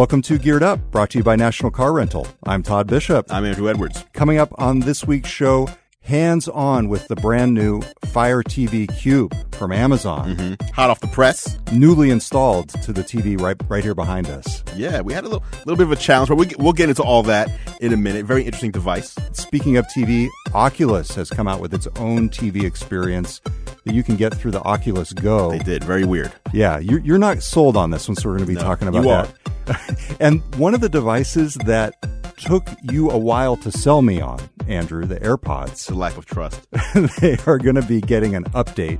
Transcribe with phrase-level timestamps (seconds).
[0.00, 2.26] Welcome to Geared Up, brought to you by National Car Rental.
[2.44, 3.30] I'm Todd Bishop.
[3.30, 4.02] I'm Andrew Edwards.
[4.14, 5.68] Coming up on this week's show,
[6.00, 10.70] hands on with the brand new Fire TV Cube from Amazon, Mm-hmm.
[10.74, 11.58] Hot off the press.
[11.70, 14.64] newly installed to the TV right right here behind us.
[14.74, 17.02] Yeah, we had a little, little bit of a challenge, but we, we'll get into
[17.02, 17.50] all that
[17.82, 18.24] in a minute.
[18.24, 19.14] Very interesting device.
[19.32, 23.40] Speaking of TV, Oculus has come out with its own TV experience
[23.84, 25.50] that you can get through the Oculus Go.
[25.50, 25.84] They did.
[25.84, 26.32] Very weird.
[26.54, 28.88] Yeah, you're, you're not sold on this one, so we're going to be No, talking
[28.88, 29.28] about
[29.66, 30.16] that.
[30.20, 31.94] and one of the devices that
[32.40, 36.24] took you a while to sell me on, Andrew, the AirPods, It's a lack of
[36.24, 36.66] trust.
[37.20, 38.98] they are going to be getting an update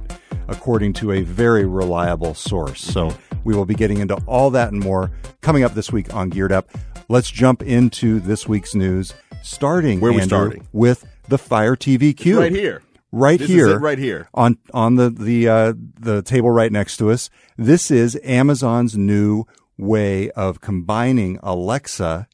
[0.49, 2.81] according to a very reliable source.
[2.83, 3.13] So
[3.45, 6.53] we will be getting into all that and more coming up this week on Geared
[6.53, 6.69] Up.
[7.09, 10.69] Let's jump into this week's news, starting Where we Andrew, starting?
[10.73, 12.39] with the Fire TV Cube.
[12.41, 12.83] right here.
[13.13, 14.29] Right This is here, right here.
[14.35, 17.29] on on the the uh, the table right next to us.
[17.57, 22.29] This is Amazon's new way of combining Alexa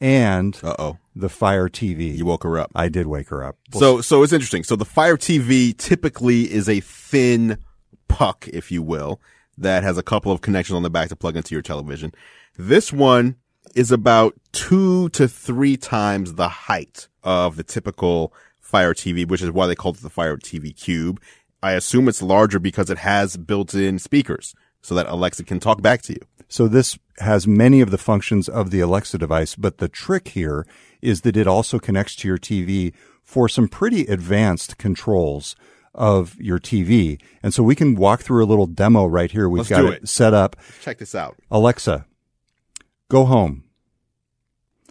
[0.00, 0.98] and Uh oh.
[1.14, 2.16] the Fire TV.
[2.16, 2.70] You woke her up.
[2.74, 3.56] I did wake her up.
[3.72, 4.62] So, so it's interesting.
[4.64, 7.58] So the Fire TV typically is a thin
[8.08, 9.20] puck, if you will,
[9.58, 12.12] that has a couple of connections on the back to plug into your television.
[12.56, 13.36] This one
[13.74, 19.50] is about two to three times the height of the typical Fire TV, which is
[19.50, 21.20] why they called it the Fire TV Cube.
[21.62, 24.54] I assume it's larger because it has built-in speakers
[24.86, 26.20] so that Alexa can talk back to you.
[26.48, 30.64] So this has many of the functions of the Alexa device, but the trick here
[31.02, 32.92] is that it also connects to your TV
[33.24, 35.56] for some pretty advanced controls
[35.92, 37.20] of your TV.
[37.42, 39.48] And so we can walk through a little demo right here.
[39.48, 40.08] We've Let's got it it.
[40.08, 40.54] set up.
[40.82, 41.36] Check this out.
[41.50, 42.06] Alexa,
[43.08, 43.64] go home.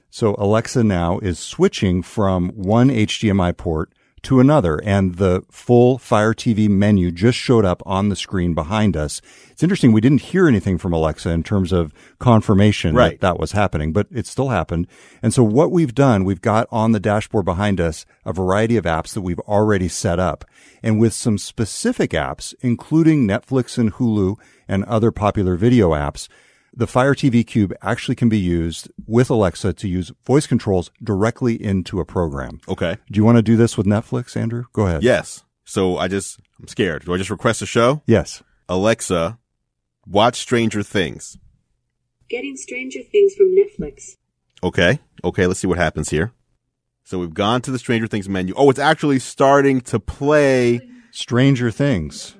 [0.09, 3.93] So Alexa now is switching from one HDMI port
[4.25, 8.97] to another and the full Fire TV menu just showed up on the screen behind
[8.97, 9.21] us.
[9.51, 9.91] It's interesting.
[9.91, 13.11] We didn't hear anything from Alexa in terms of confirmation Right.
[13.11, 14.87] that that was happening, but it still happened.
[15.21, 18.85] And so what we've done, we've got on the dashboard behind us a variety of
[18.85, 20.43] apps that we've already set up
[20.83, 24.35] and with some specific apps, including Netflix and Hulu
[24.67, 26.27] and other popular video apps,
[26.75, 31.61] the Fire TV Cube actually can be used with Alexa to use voice controls directly
[31.61, 32.59] into a program.
[32.67, 32.97] Okay.
[33.09, 34.65] Do you want to do this with Netflix, Andrew?
[34.73, 35.03] Go ahead.
[35.03, 35.43] Yes.
[35.63, 37.05] So I just, I'm scared.
[37.05, 38.01] Do I just request a show?
[38.05, 38.43] Yes.
[38.67, 39.39] Alexa,
[40.05, 41.37] watch Stranger Things.
[42.29, 44.17] Getting Stranger Things from Netflix.
[44.63, 44.99] Okay.
[45.23, 45.47] Okay.
[45.47, 46.33] Let's see what happens here.
[47.03, 48.53] So we've gone to the Stranger Things menu.
[48.57, 50.81] Oh, it's actually starting to play.
[51.11, 52.35] Stranger Things.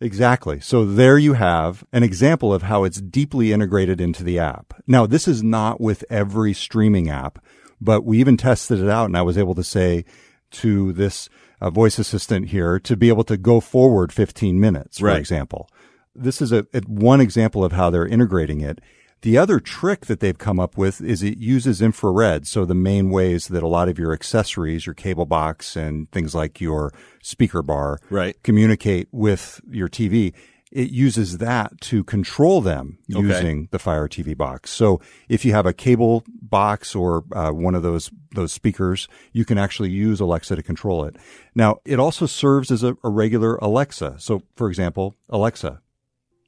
[0.00, 0.60] Exactly.
[0.60, 4.74] So there you have an example of how it's deeply integrated into the app.
[4.86, 7.38] Now, this is not with every streaming app,
[7.80, 10.04] but we even tested it out and I was able to say
[10.52, 11.28] to this
[11.60, 15.18] uh, voice assistant here to be able to go forward 15 minutes, for Right.
[15.18, 15.68] example.
[16.14, 18.80] This is a, a one example of how they're integrating it.
[19.24, 22.46] The other trick that they've come up with is it uses infrared.
[22.46, 26.34] So the main ways that a lot of your accessories, your cable box and things
[26.34, 26.92] like your
[27.22, 28.36] speaker bar Right.
[28.42, 30.34] communicate with your TV,
[30.70, 33.22] it uses that to control them Okay.
[33.26, 34.70] using the Fire TV box.
[34.70, 39.46] So if you have a cable box or uh, one of those those speakers, you
[39.46, 41.16] can actually use Alexa to control it.
[41.54, 44.16] Now, it also serves as a, a regular Alexa.
[44.18, 45.80] So, for example, Alexa,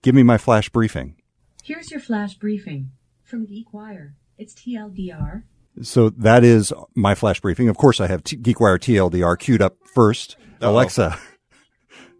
[0.03, 1.15] give me my flash briefing.
[1.67, 2.93] Here's your flash briefing
[3.25, 4.13] from GeekWire.
[4.39, 5.43] It's TLDR.
[5.83, 7.69] So that is my flash briefing.
[7.69, 10.71] Of course, I have T- GeekWire TLDR queued up 1st Uh-oh.
[10.71, 11.19] Alexa,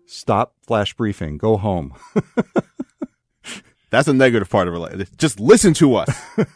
[0.05, 1.39] stop flash briefing.
[1.39, 1.95] Go home.
[3.91, 4.79] That's a negative part of it.
[4.81, 6.23] Like, Just listen to us.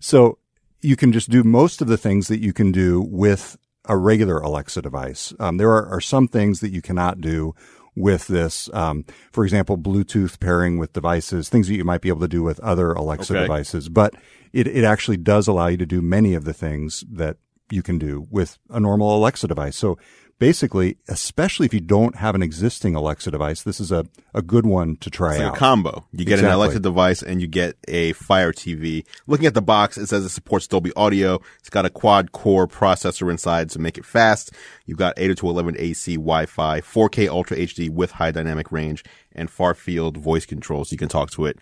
[0.00, 0.38] So
[0.80, 3.56] you can just do most of the things that you can do with
[3.86, 5.32] a regular Alexa device.
[5.40, 7.54] Um, there are, are some things that you cannot do
[7.96, 8.68] with this.
[8.72, 12.42] Um, for example, Bluetooth pairing with devices, things that you might be able to do
[12.42, 13.42] with other Alexa Okay.
[13.42, 13.88] devices.
[13.88, 14.14] But
[14.52, 17.38] it, it actually does allow you to do many of the things that
[17.70, 19.76] you can do with a normal Alexa device.
[19.76, 19.98] So
[20.38, 24.66] basically, especially if you don't have an existing Alexa device, this is a, a good
[24.66, 25.56] one to try It's like out.
[25.56, 26.06] a combo.
[26.12, 29.04] You get an Alexa device and you get a Fire TV.
[29.26, 31.40] Looking at the box, it says it supports Dolby Audio.
[31.60, 34.52] It's got a quad core processor inside to make it fast.
[34.84, 40.16] You've got 802.11 AC Wi-Fi, 4K Ultra HD with high dynamic range, and far field
[40.16, 40.92] voice controls.
[40.92, 41.58] You can talk to it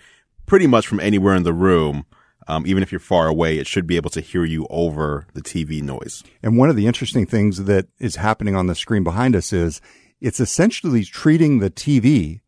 [0.47, 2.05] pretty much from anywhere in the room.
[2.47, 5.43] Um, even if you're far away, it should be able to hear you over the
[5.43, 6.23] TV noise.
[6.43, 9.81] And one of the interesting things that is happening on the screen behind us is
[10.21, 12.41] it's essentially treating the TV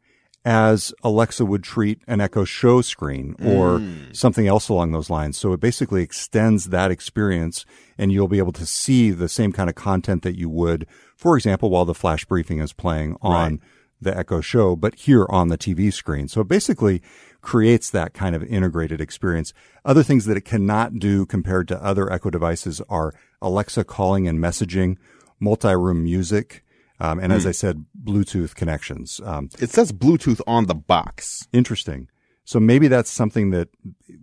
[0.44, 3.82] as Alexa would treat an Echo Show screen or
[4.12, 5.36] something else along those lines.
[5.36, 7.66] So it basically extends that experience
[7.98, 11.36] and you'll be able to see the same kind of content that you would, for
[11.36, 13.60] example, while the flash briefing is playing on Right.
[14.00, 16.28] The Echo Show, but here on the TV screen.
[16.28, 17.02] So it basically
[17.40, 19.52] creates that kind of integrated experience.
[19.84, 24.38] Other things that it cannot do compared to other Echo devices are Alexa calling and
[24.38, 24.96] messaging,
[25.40, 26.64] multi-room music,
[26.98, 29.20] um, and as I said, Bluetooth connections.
[29.22, 31.46] Um, It says Bluetooth on the box.
[31.52, 32.08] interesting.
[32.44, 33.68] So maybe that's something that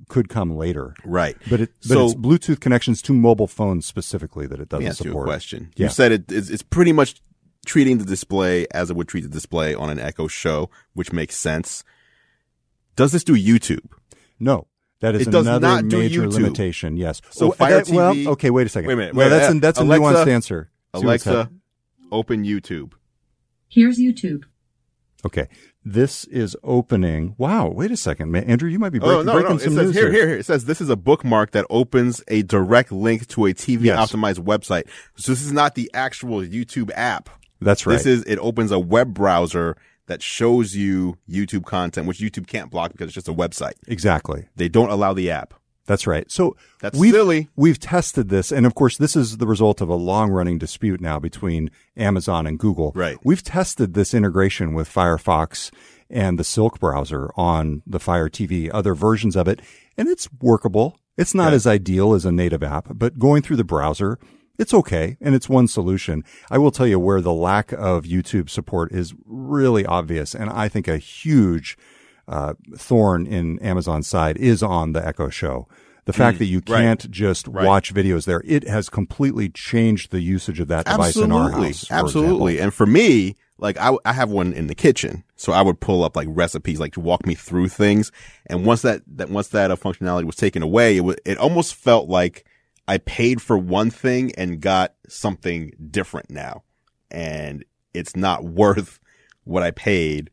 [0.07, 0.95] could come later.
[1.03, 1.35] Right.
[1.49, 4.85] But it, but So- it's Bluetooth connections to mobile phones specifically that it Let me
[4.87, 5.25] doesn't you a support.
[5.27, 5.71] question.
[5.75, 5.85] Yeah.
[5.87, 7.21] You said it is it's pretty much
[7.65, 11.35] treating the display as it would treat the display on an Echo Show, which makes
[11.37, 11.83] sense.
[12.95, 13.85] Does this do YouTube?
[14.39, 14.67] No,
[14.99, 16.33] that is It does another not do major YouTube.
[16.33, 16.97] limitation.
[16.97, 17.21] Yes.
[17.31, 18.49] So Oh, Fire that- Well, TV okay.
[18.49, 18.87] Wait a second.
[18.87, 20.69] Wait a minute, Well, wait, that's uh, a, that's a Alexa- nuanced answer.
[20.95, 21.49] See Alexa,
[22.11, 22.93] open YouTube.
[23.67, 24.43] Here's YouTube.
[25.25, 25.47] Okay.
[25.85, 27.33] This is opening.
[27.37, 27.69] Wow.
[27.69, 28.43] Wait a second, man.
[28.43, 29.55] Andrew, you might be breaking, oh no, breaking no!
[29.55, 30.37] It some says news here, here, here.
[30.37, 34.11] It says this is a bookmark that opens a direct link to a TV Yes.
[34.11, 34.83] optimized website.
[35.15, 37.29] So this is not the actual YouTube app.
[37.63, 37.93] That's right.
[37.93, 39.75] This is it opens a web browser
[40.07, 43.73] that shows you YouTube content, which YouTube can't block because it's just a website.
[43.87, 44.47] exactly.
[44.55, 45.53] They don't allow the app.
[45.85, 46.29] That's right.
[46.31, 47.49] So That's we've, silly.
[47.57, 51.19] We've tested this, and of course, this is the result of a long-running dispute now
[51.19, 52.93] between Amazon and Google.
[52.95, 53.17] Right.
[53.23, 55.71] We've tested this integration with Firefox
[56.09, 59.61] and the Silk browser on the Fire TV, other versions of it,
[59.97, 60.97] and it's workable.
[61.17, 61.55] It's not Okay.
[61.55, 64.17] as ideal as a native app, but going through the browser,
[64.59, 66.23] it's okay, and it's one solution.
[66.51, 70.69] I will tell you where the lack of YouTube support is really obvious, and I
[70.69, 71.77] think a huge
[72.27, 75.67] uh, thorn in Amazon's side is on the Echo Show.
[76.05, 77.65] The fact that you Mm, can't just Right.
[77.65, 81.67] watch videos there, it has completely changed the usage of that device in our Absolutely,
[81.69, 81.91] house.
[81.91, 82.59] absolutely.
[82.59, 86.03] And for me, like I, I have one in the kitchen, so I would pull
[86.03, 88.11] up like recipes, like to walk me through things.
[88.47, 91.73] And once that that once that uh, functionality was taken away, it was it almost
[91.75, 92.45] felt like
[92.87, 96.63] I paid for one thing and got something different now,
[97.09, 97.63] and
[97.93, 98.99] it's not worth
[99.43, 100.29] what I paid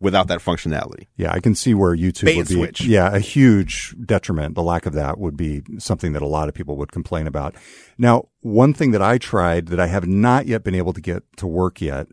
[0.00, 1.06] without that functionality.
[1.16, 2.54] Yeah, I can see where YouTube Bait would be.
[2.54, 2.80] switch.
[2.82, 4.56] Yeah, a huge detriment.
[4.56, 7.54] The lack of that would be something that a lot of people would complain about.
[7.96, 11.22] Now, one thing that I tried that I have not yet been able to get
[11.36, 12.08] to work yet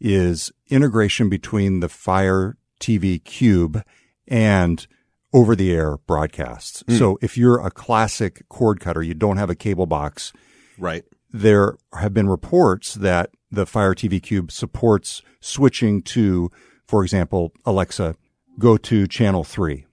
[0.00, 3.82] is integration between the Fire TV Cube
[4.26, 4.86] and
[5.34, 6.82] over the air broadcasts.
[6.88, 6.96] Hmm.
[6.96, 10.32] So if you're a classic cord cutter, you don't have a cable box,
[10.78, 11.04] Right.
[11.30, 16.50] there have been reports that the Fire TV Cube supports switching to,
[16.86, 18.14] for example, Alexa,
[18.58, 19.86] go to channel three.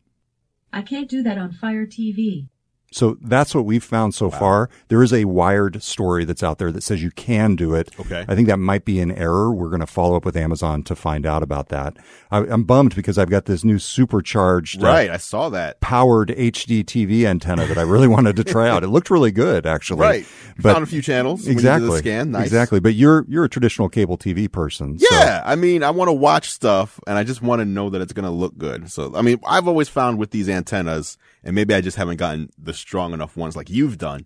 [0.72, 2.48] I can't do that on Fire TV.
[2.94, 4.70] So that's what we've found so far.
[4.90, 7.90] There is a wired story that's out there that says you can do it.
[8.00, 8.26] Okay.
[8.28, 9.54] I think that might be an error.
[9.54, 11.96] We're going to follow up with Amazon to find out about that.
[12.32, 15.10] I, I'm bummed because I've got this new supercharged, uh, Right.
[15.10, 15.80] I saw that.
[15.80, 18.84] powered HD TV antenna that I really wanted to try out.
[18.84, 20.02] It looked really good, actually.
[20.02, 20.26] Right.
[20.58, 21.42] But Found a few channels.
[21.46, 21.90] when you did exactly.
[21.92, 22.32] the scan.
[22.32, 22.44] Nice.
[22.48, 22.80] Exactly.
[22.82, 25.00] But you're you're a traditional cable TV person.
[25.00, 27.90] so- Yeah, I mean, I want to watch stuff, and I just want to know
[27.90, 28.92] that it's going to look good.
[28.92, 32.50] So, I mean, I've always found with these antennas, and maybe I just haven't gotten
[32.62, 34.26] the strong enough ones like you've done,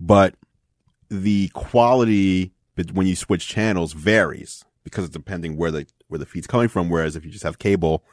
[0.00, 0.34] but
[1.08, 2.52] the quality
[2.92, 6.88] when you switch channels varies because it's depending where the where the feed's coming from.
[6.88, 8.04] Whereas if you just have cable,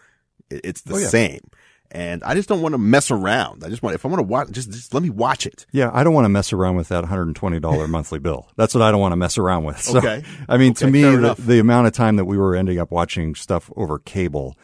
[0.50, 1.08] it's the Oh, yeah.
[1.08, 1.42] same.
[1.90, 3.64] And I just don't want to mess around.
[3.64, 5.66] I just want if I want to watch, just just let me watch it.
[5.72, 8.50] Yeah, I don't want to mess around with that $120 monthly bill.
[8.58, 9.82] That's what I don't want to mess around with.
[9.82, 10.22] So, Okay.
[10.50, 13.36] I mean, to me, the, the amount of time that we were ending up watching
[13.36, 14.58] stuff over cable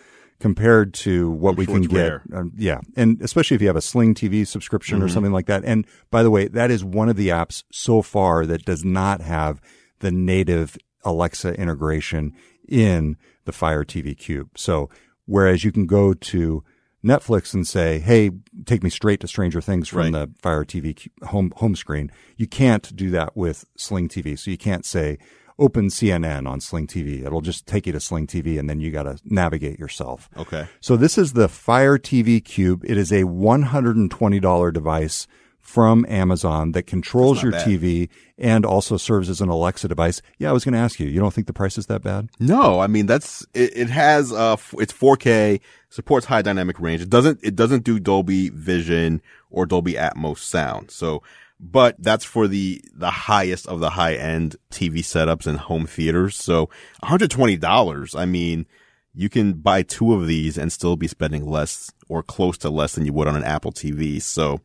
[0.44, 2.20] compared to what I'm we can get.
[2.34, 2.82] Um, yeah.
[2.98, 5.06] And especially if you have a Sling TV subscription Mm-hmm.
[5.06, 5.64] or something like that.
[5.64, 9.22] And by the way, that is one of the apps so far that does not
[9.22, 9.62] have
[10.00, 12.34] the native Alexa integration
[12.68, 14.50] in the Fire TV Cube.
[14.58, 14.90] So
[15.26, 16.62] whereas you can go to
[17.06, 18.32] Netflix and say, "Hey,
[18.66, 20.12] take me straight to Stranger Things from Right.
[20.12, 24.38] the Fire TV home home screen." You can't do that with Sling TV.
[24.38, 25.18] So you can't say,
[25.64, 28.92] "Open CNN on Sling TV." It'll just take you to Sling TV, and then you
[28.92, 30.30] got to navigate yourself.
[30.38, 30.68] Okay.
[30.82, 32.84] So this is the Fire TV Cube.
[32.86, 35.28] It is a $120 device
[35.64, 37.66] from Amazon that controls your bad.
[37.66, 40.22] TV and also serves as an Alexa device.
[40.38, 41.08] Yeah, I was going to ask you.
[41.08, 42.30] You don't think the price is that bad?
[42.38, 47.02] No, I mean that's it, it has uh it's 4K, supports high dynamic range.
[47.02, 50.92] It doesn't it doesn't do Dolby Vision or Dolby Atmos sound.
[50.92, 51.24] So
[51.66, 56.36] but that's for the the highest of the high end TV setups and home theaters.
[56.36, 56.70] So
[57.04, 58.66] $120, I mean,
[59.14, 62.96] you can buy two of these and still be spending less or close to less
[62.96, 64.22] than you would on an Apple TV.
[64.22, 64.60] So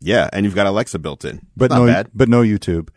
[0.00, 1.46] yeah, and you've got Alexa built in.
[1.56, 2.10] But not no, bad.
[2.12, 2.88] but no YouTube.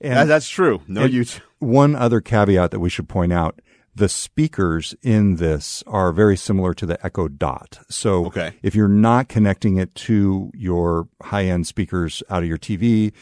[0.00, 0.82] And That- that's true.
[0.86, 1.40] No YouTube.
[1.58, 3.60] one other caveat that we should point out.
[3.94, 7.80] The speakers in this are very similar to the Echo Dot.
[7.88, 8.52] So Okay.
[8.62, 13.12] if you're not connecting it to your high end speakers out of your TV,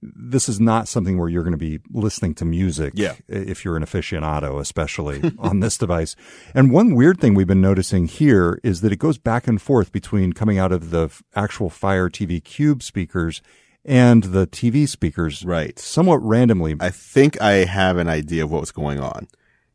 [0.00, 2.92] this is not something where you're going to be listening to music.
[2.94, 3.14] Yeah.
[3.26, 6.14] If you're an aficionado, especially on this device.
[6.54, 9.90] And one weird thing we've been noticing here is that it goes back and forth
[9.90, 13.42] between coming out of the f- actual Fire TV Cube speakers
[13.84, 15.44] and the TV speakers.
[15.44, 15.76] Right.
[15.80, 16.76] Somewhat randomly.
[16.78, 19.26] I think I have an idea of what's going on.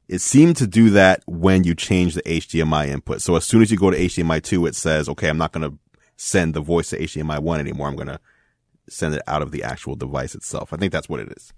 [0.08, 3.22] It seemed to do that when you change the HDMI input.
[3.22, 5.70] So as soon as you go to HDMI 2, it says, okay, I'm not going
[5.70, 5.78] to
[6.18, 7.88] send the voice to HDMI 1 anymore.
[7.88, 8.20] I'm going to
[8.90, 10.74] send it out of the actual device itself.
[10.74, 11.54] I think that's what it is.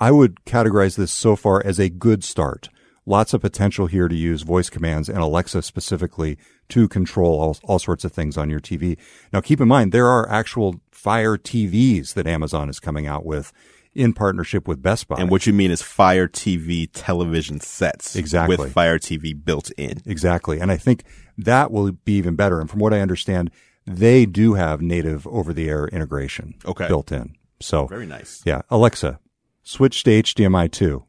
[0.00, 2.68] I would categorize this so far as a good start.
[3.04, 6.36] Lots of potential here to use voice commands and Alexa specifically
[6.68, 8.98] to control all, all sorts of things on your TV.
[9.32, 13.52] Now keep in mind, there are actual Fire TVs that Amazon is coming out with
[13.98, 15.16] in partnership with Best Buy.
[15.18, 18.14] And what you mean is Fire TV television sets.
[18.16, 18.56] Exactly.
[18.56, 20.00] With Fire TV built in.
[20.06, 20.60] Exactly.
[20.60, 21.02] And I think
[21.36, 22.60] that will be even better.
[22.60, 23.50] And from what I understand,
[23.86, 26.86] they do have native over the air integration Okay.
[26.88, 27.34] built in.
[27.60, 28.42] So Very nice.
[28.44, 29.18] yeah, Alexa,
[29.62, 31.04] switch to HDMI 2.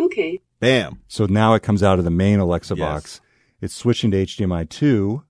[0.00, 0.40] Okay.
[0.60, 1.00] Bam.
[1.06, 2.84] So now it comes out of the main Alexa Yes.
[2.84, 3.20] box.
[3.60, 5.22] It's switching to HDMI 2,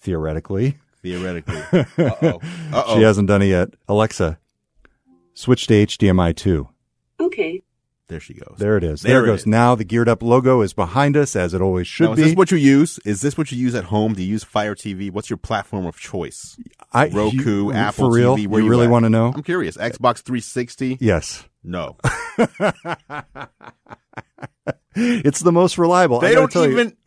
[0.00, 0.78] theoretically.
[1.02, 1.56] Theoretically.
[1.72, 2.40] Uh-oh.
[2.72, 2.94] Uh-oh.
[2.96, 3.70] She hasn't done it yet.
[3.88, 4.38] Alexa,
[5.36, 6.68] switch to HDMI 2.
[7.20, 7.62] Okay.
[8.08, 8.54] There she goes.
[8.58, 9.02] There it is.
[9.02, 9.40] There There, it it goes.
[9.40, 9.46] is.
[9.46, 12.22] Now the geared up logo is behind us as it always should Now, is be.
[12.24, 13.00] this what you use?
[13.04, 14.14] Is this what you use at home?
[14.14, 15.10] Do you use Fire TV?
[15.10, 16.56] What's your platform of choice?
[16.92, 18.36] I, Roku, you- Apple for real?
[18.36, 18.46] TV.
[18.46, 18.90] Where you you really at?
[18.90, 19.32] want to know?
[19.34, 19.76] I'm curious.
[19.76, 20.98] Xbox 360?
[21.00, 21.44] Yes.
[21.64, 21.96] No.
[24.98, 26.18] It's the most reliable.
[26.18, 26.72] I They gotta don't tell you.
[26.72, 26.96] even.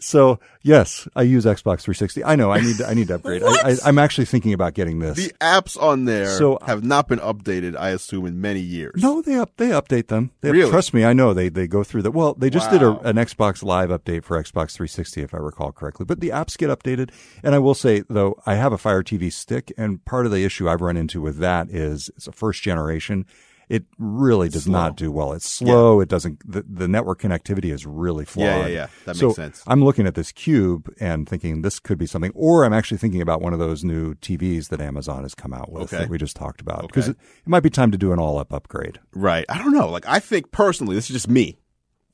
[0.00, 2.24] So yes, I use Xbox 360.
[2.24, 2.50] I know.
[2.50, 2.86] I need to.
[2.88, 3.42] I need to upgrade.
[3.42, 5.16] I, I, I'm actually thinking about getting this.
[5.16, 9.02] The apps on there So- have not been updated, I assume, in many years.
[9.02, 9.56] no, they up.
[9.56, 10.30] They update them.
[10.40, 10.70] They, Really?
[10.70, 11.34] Trust me, I know.
[11.34, 12.12] They they go through that.
[12.12, 15.72] Well, they just did a, an Xbox Live update for Xbox 360, if I recall
[15.72, 16.06] correctly.
[16.06, 17.10] But the apps get updated.
[17.42, 20.44] And I will say though, I have a Fire TV stick, and part of the
[20.44, 23.26] issue I've run into with that is it's a first generation.
[23.72, 24.72] It really does Slow.
[24.72, 25.32] not do well.
[25.32, 26.00] It's slow.
[26.00, 26.42] It doesn't.
[26.44, 28.44] The, the network connectivity is really flawed.
[28.44, 28.86] Yeah, yeah, yeah.
[29.06, 29.62] That so makes sense.
[29.66, 33.22] I'm looking at this cube and thinking this could be something, or I'm actually thinking
[33.22, 36.02] about one of those new TVs that Amazon has come out with Okay.
[36.02, 37.18] that we just talked about because Okay.
[37.18, 39.00] it, it might be time to do an all up upgrade.
[39.14, 39.46] Right.
[39.48, 39.88] I don't know.
[39.88, 41.58] Like, I think personally, this is just me.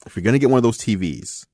[0.06, 1.44] If you're going to get one of those TVs,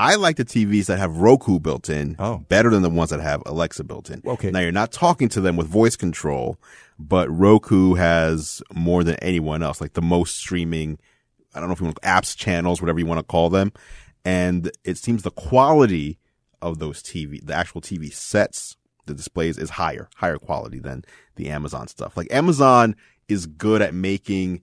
[0.00, 2.38] I like the TVs that have Roku built in Oh.
[2.48, 4.22] better than the ones that have Alexa built in.
[4.24, 4.50] Okay.
[4.50, 6.58] Now, you're not talking to them with voice control,
[6.98, 10.98] but Roku has more than anyone else, like the most streaming,
[11.54, 13.72] I don't know if you want apps, channels, whatever you want to call them.
[14.24, 16.18] And it seems the quality
[16.62, 18.76] of those TV, the actual TV sets,
[19.06, 21.04] the displays is higher, higher quality than
[21.36, 22.16] the Amazon stuff.
[22.16, 22.96] Like Amazon
[23.28, 24.62] is good at making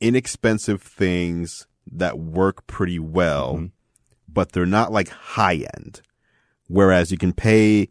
[0.00, 3.70] inexpensive things that work pretty well, Mhm.
[4.32, 6.02] But they're not like high end.
[6.68, 7.88] Whereas you can pay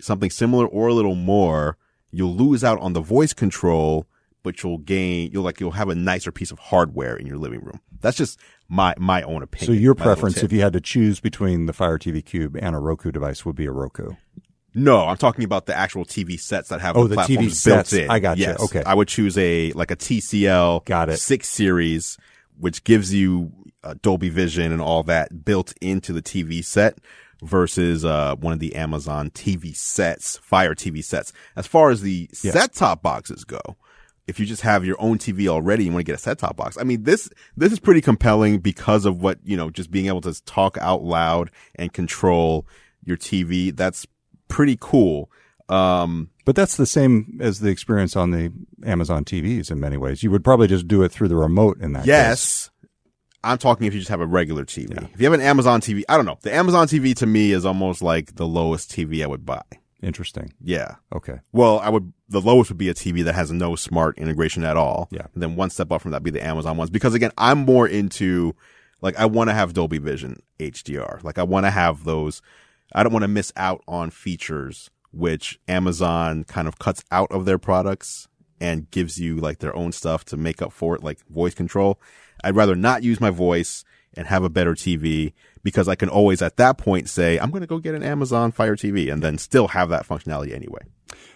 [0.00, 1.76] something similar or a little more,
[2.10, 4.06] you'll lose out on the voice control,
[4.42, 7.60] but you'll gain, you'll like, you'll have a nicer piece of hardware in your living
[7.60, 7.80] room.
[8.00, 8.38] That's just
[8.68, 9.76] my, my own opinion.
[9.76, 12.78] So your preference, if you had to choose between the Fire TV Cube and a
[12.78, 14.10] Roku device, would be a Roku.
[14.74, 17.64] No, I'm talking about the actual TV sets that have Oh, the, the platforms TV
[17.64, 18.10] built in.
[18.10, 18.60] I got Yes.
[18.60, 18.82] Okay.
[18.84, 21.16] I would choose a like a TCL Got it.
[21.16, 22.18] six series,
[22.58, 23.52] which gives you
[23.84, 26.98] uh, Dolby Vision and all that built into the TV set
[27.42, 31.32] versus uh, one of the Amazon TV sets, Fire TV sets.
[31.54, 32.52] As far as the Yeah.
[32.52, 33.60] set top boxes go,
[34.26, 36.56] if you just have your own TV already and want to get a set top
[36.56, 40.06] box, I mean this this is pretty compelling because of what you know, just being
[40.06, 42.66] able to talk out loud and control
[43.04, 43.74] your TV.
[43.76, 44.06] That's
[44.48, 45.30] pretty cool.
[45.68, 48.52] Um, But that's the same as the experience on the
[48.84, 50.22] Amazon TVs in many ways.
[50.22, 52.06] You would probably just do it through the remote in that case.
[52.06, 52.70] yes.
[53.44, 54.90] I'm talking if you just have a regular TV.
[55.14, 56.38] If you have an Amazon TV, I don't know.
[56.42, 59.62] The Amazon TV to me is almost like the lowest TV I would buy.
[60.02, 60.52] Interesting.
[60.60, 60.96] Yeah.
[61.14, 61.38] Okay.
[61.52, 64.76] Well, I would, the lowest would be a TV that has no smart integration at
[64.76, 65.08] all.
[65.12, 65.26] Yeah.
[65.32, 66.90] And then one step up from that would be the Amazon ones.
[66.90, 68.54] Because again, I'm more into,
[69.00, 71.22] like, I want to have Dolby Vision HDR.
[71.22, 72.42] Like, I want to have those.
[72.92, 77.44] I don't want to miss out on features which Amazon kind of cuts out of
[77.44, 78.28] their products
[78.60, 82.00] and gives you like their own stuff to make up for it, like voice control.
[82.42, 83.84] I'd rather not use my voice
[84.14, 85.32] and have a better TV
[85.62, 88.52] because I can always at that point say, I'm going to go get an Amazon
[88.52, 90.80] Fire TV and then still have that functionality anyway.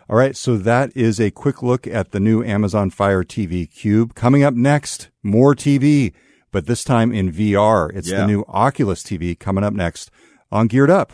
[0.08, 0.34] All right.
[0.36, 4.14] So that is a quick look at the new Amazon Fire TV Cube.
[4.14, 6.12] Coming up next, more TV,
[6.52, 7.90] but this time in VR.
[7.94, 8.20] It's Yeah.
[8.22, 10.10] the new Oculus TV coming up next
[10.50, 11.12] on Geared Up.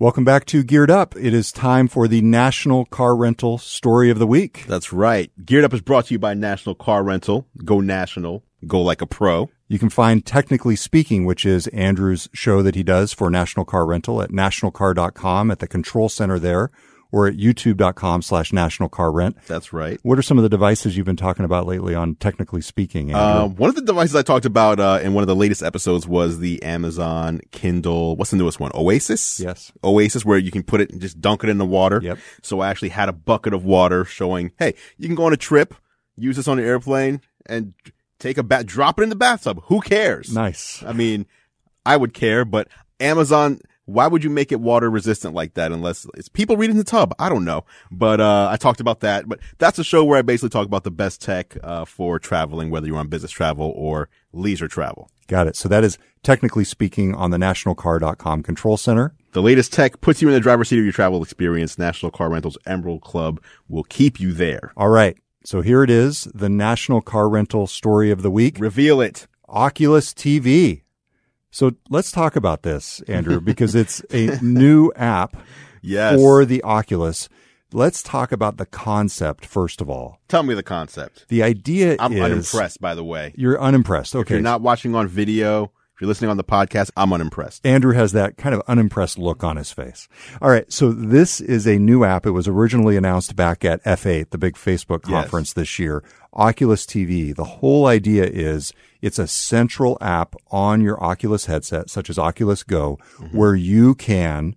[0.00, 1.16] Welcome back to Geared Up.
[1.16, 4.64] It is time for the National Car Rental Story of the Week.
[4.68, 5.32] That's right.
[5.44, 7.48] Geared Up is brought to you by National Car Rental.
[7.64, 8.44] Go national.
[8.64, 9.50] Go like a pro.
[9.66, 13.86] You can find Technically Speaking, which is Andrew's show that he does for National Car
[13.86, 16.70] Rental at nationalcar.com at the control center there,
[17.10, 19.36] or at youtube.com slash national car rent.
[19.46, 19.98] That's right.
[20.02, 23.14] What are some of the devices you've been talking about lately on technically speaking?
[23.14, 26.06] Uh, one of the devices I talked about uh, in one of the latest episodes
[26.06, 28.16] was the Amazon Kindle.
[28.16, 28.70] What's the newest one?
[28.74, 29.40] Oasis.
[29.40, 29.72] yes.
[29.82, 32.00] Oasis, where you can put it and just dunk it in the water.
[32.02, 32.18] Yep.
[32.42, 35.38] So I actually had a bucket of water showing, hey, you can go on a
[35.38, 35.74] trip,
[36.16, 37.72] use this on an airplane, and
[38.18, 39.62] take a bath, drop it in the bathtub.
[39.64, 40.34] Who cares?
[40.34, 40.82] Nice.
[40.84, 41.26] I mean,
[41.86, 42.68] I would care, but
[43.00, 46.84] Amazon, why would you make it water resistant like that unless it's people reading the
[46.84, 47.14] tub?
[47.18, 47.64] I don't know.
[47.90, 50.84] But, uh, I talked about that, but that's a show where I basically talk about
[50.84, 55.10] the best tech, uh, for traveling, whether you're on business travel or leisure travel.
[55.26, 55.56] Got it.
[55.56, 59.14] So that is technically speaking on the nationalcar.com control center.
[59.32, 61.78] The latest tech puts you in the driver's seat of your travel experience.
[61.78, 64.72] National Car Rentals Emerald Club will keep you there.
[64.76, 65.16] All right.
[65.44, 68.58] So here it is, the national car rental story of the week.
[68.58, 69.26] Reveal it.
[69.48, 70.82] Oculus TV.
[71.58, 75.36] So let's talk about this, Andrew, because it's a new app
[75.82, 76.14] Yes.
[76.14, 77.28] for the Oculus.
[77.72, 80.20] Let's talk about the concept first of all.
[80.28, 81.26] Tell me the concept.
[81.26, 83.34] The idea I'm is unimpressed, by the way.
[83.36, 84.14] You're unimpressed.
[84.14, 84.20] Okay.
[84.22, 85.64] If you're not watching on video,
[85.96, 87.66] if you're listening on the podcast, I'm unimpressed.
[87.66, 90.06] Andrew has that kind of unimpressed look on his face.
[90.40, 90.72] All right.
[90.72, 92.24] So this is a new app.
[92.24, 95.22] It was originally announced back at F8, the big Facebook Yes.
[95.22, 96.04] conference this year.
[96.38, 97.34] Oculus TV.
[97.34, 102.62] The whole idea is it's a central app on your Oculus headset, such as Oculus
[102.62, 103.36] Go, mm-hmm.
[103.36, 104.54] where you can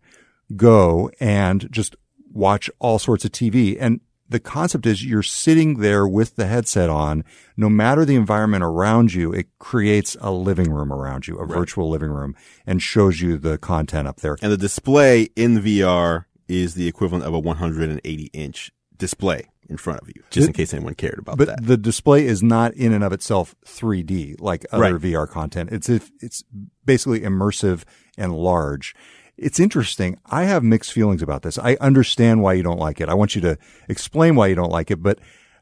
[0.55, 1.95] go and just
[2.31, 3.75] watch all sorts of TV.
[3.79, 7.25] And the concept is you're sitting there with the headset on.
[7.57, 11.89] No matter the environment around you, it creates a living room around you, a virtual
[11.89, 12.35] living room,
[12.65, 14.37] and shows you the content up there.
[14.41, 20.01] And the display in VR is the equivalent of a 180 inch display in front
[20.01, 21.57] of you, just in case anyone cared about But that.
[21.57, 25.01] But the display is not in and of itself 3D like other Right.
[25.01, 25.71] VR content.
[25.71, 26.43] It's if it's
[26.85, 27.83] basically immersive
[28.17, 28.93] and large.
[29.37, 30.19] It's interesting.
[30.25, 31.57] I have mixed feelings about this.
[31.57, 33.09] I understand why you don't like it.
[33.09, 33.57] I want you to
[33.89, 35.17] explain why you don't like it, but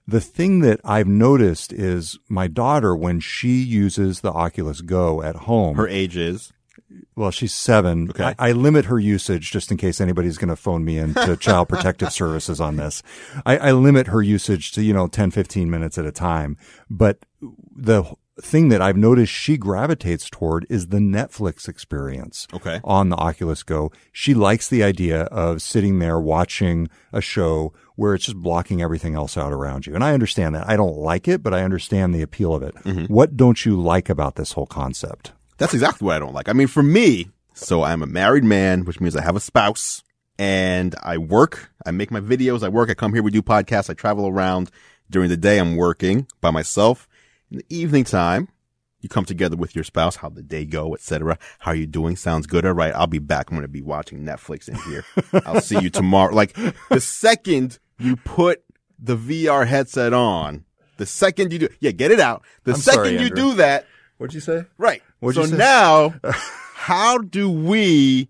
[0.05, 5.35] the thing that I've noticed is my daughter when she uses the Oculus Go at
[5.35, 5.77] home.
[5.77, 6.51] Her age is.
[7.15, 8.09] Well, she's seven.
[8.11, 8.23] Okay.
[8.39, 11.69] I, I limit her usage just in case anybody's going to phone me into Child
[11.69, 13.03] Protective Services on this.
[13.45, 16.57] I, I limit her usage to, you know, 10, 15 minutes at a time.
[16.89, 17.19] But
[17.75, 18.03] the
[18.41, 22.79] thing that I've noticed she gravitates toward is the Netflix experience Okay.
[22.85, 23.91] on the Oculus Go.
[24.13, 29.13] She likes the idea of sitting there watching a show where it's just blocking everything
[29.13, 29.93] else out around you.
[29.93, 30.69] And I understand that.
[30.69, 32.75] I don't like it, but I understand the appeal of it.
[32.75, 33.13] Mm-hmm.
[33.13, 35.33] What don't you like about this whole concept?
[35.59, 36.49] That's exactly what I don't like.
[36.49, 40.01] I mean, for me, so I'm a married man, which means I have a spouse
[40.39, 41.71] and I work.
[41.85, 42.63] I make my videos.
[42.63, 42.89] I work.
[42.89, 43.21] I come here.
[43.21, 43.89] We do podcasts.
[43.89, 44.71] I travel around
[45.09, 45.59] during the day.
[45.59, 47.07] I'm working by myself.
[47.51, 48.47] In the evening time,
[49.01, 50.15] you come together with your spouse.
[50.15, 51.37] How'd the day go, etc.
[51.59, 52.15] How are you doing?
[52.15, 52.65] Sounds good.
[52.65, 52.95] All right.
[52.95, 53.49] I'll be back.
[53.49, 55.03] I'm going to be watching Netflix in here.
[55.45, 56.33] I'll see you tomorrow.
[56.33, 56.55] Like
[56.89, 58.63] the second you put
[58.97, 60.63] the VR headset on,
[60.97, 62.43] the second you do, yeah, get it out.
[62.63, 63.87] The I'm second sorry, you do that,
[64.19, 64.65] What'd you say?
[64.77, 65.01] Right.
[65.19, 66.13] What'd so now,
[66.75, 68.29] how do we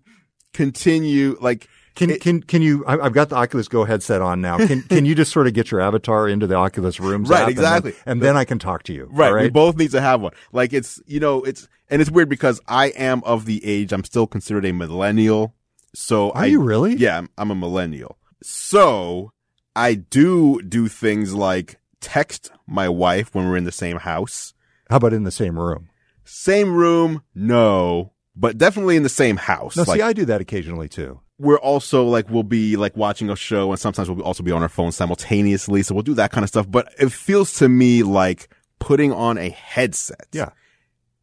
[0.52, 1.36] continue?
[1.40, 2.84] Like, Can It- can can you?
[2.86, 4.56] I- I've got the Oculus Go headset on now.
[4.58, 7.28] Can can you just sort of get your avatar into the Oculus Rooms?
[7.28, 7.94] Right, app and then- exactly.
[8.06, 9.08] and then I can talk to you.
[9.12, 10.32] right, all we both need to have one.
[10.52, 13.92] Like, it's you know, it's and it's weird because I am of the age.
[13.92, 15.54] I'm still considered a millennial.
[15.94, 16.94] So Are I, you really?
[16.94, 18.16] Yeah, I'm, I'm a millennial.
[18.42, 19.32] So
[19.76, 24.54] I do do things like text my wife when we're in the same house,
[24.88, 25.89] How about in the same room?
[26.30, 29.76] Same room, no, but definitely in the same house.
[29.76, 31.20] No, like, see, I do that occasionally too.
[31.38, 34.62] we're also like we'll be like watching a show and sometimes we'll also be on
[34.62, 38.02] our phone simultaneously so we'll do that kind of stuff but it feels to me
[38.02, 40.50] like putting on a headset Yeah.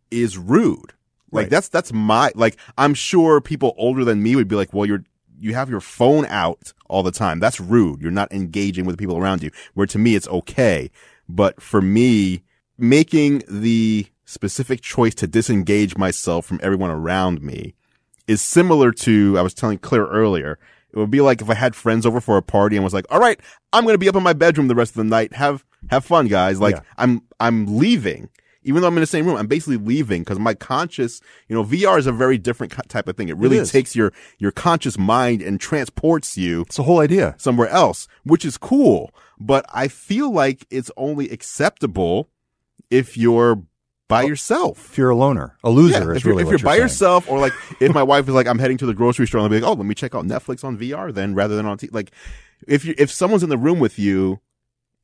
[0.09, 0.93] is rude
[1.31, 1.49] like Right.
[1.51, 5.03] that's that's my like i'm sure people older than me would be like well you're
[5.39, 9.01] you have your phone out all the time that's rude you're not engaging with the
[9.03, 10.89] people around you where to me it's okay
[11.29, 12.43] but for me
[12.79, 17.73] making the specific choice to disengage myself from everyone around me
[18.27, 20.59] is similar to I was telling Claire earlier.
[20.91, 23.05] It would be like if I had friends over for a party and was like,
[23.09, 23.39] "All right,
[23.73, 25.33] I'm going to be up in my bedroom the rest of the night.
[25.33, 26.81] Have have fun, guys." Like Yeah.
[26.97, 28.29] I'm I'm leaving.
[28.63, 31.63] Even though I'm in the same room, I'm basically leaving because my conscious, you know,
[31.63, 33.29] VR is a very different type of thing.
[33.29, 33.71] It really is.
[33.71, 37.35] takes your your conscious mind and transports you It's the whole idea.
[37.37, 39.11] somewhere else, which is cool.
[39.39, 42.29] But I feel like it's only acceptable
[42.89, 43.63] if you're
[44.07, 44.27] by oh.
[44.27, 44.91] yourself.
[44.91, 46.73] If you're a loner, a loser Yeah, is if you're, really if what you're by
[46.73, 46.81] saying.
[46.83, 49.45] yourself, or like if my wife is like, I'm heading to the grocery store, and
[49.45, 51.77] I'll be like, oh, let me check out Netflix on VR then, rather than on
[51.77, 51.89] T.
[51.91, 52.11] Like,
[52.67, 54.39] if you if someone's in the room with you,